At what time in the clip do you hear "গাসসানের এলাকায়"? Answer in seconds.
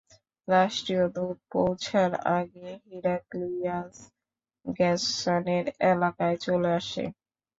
4.65-6.37